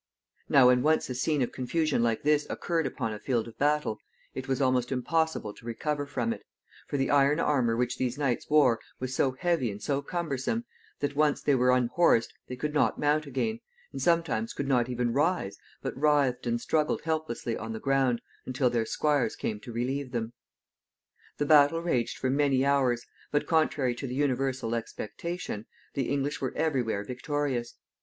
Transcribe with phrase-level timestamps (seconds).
[0.49, 3.99] Now, when once a scene of confusion like this occurred upon a field of battle,
[4.33, 6.41] it was almost impossible to recover from it,
[6.87, 10.65] for the iron armor which these knights wore was so heavy and so cumbersome,
[11.01, 13.59] that when once they were unhorsed they could not mount again,
[13.91, 18.71] and sometimes could not even rise, but writhed and struggled helplessly on the ground until
[18.71, 20.33] their squires came to relieve them.
[21.37, 26.53] The battle raged for many hours, but, contrary to the universal expectation, the English were
[26.55, 27.75] every where victorious.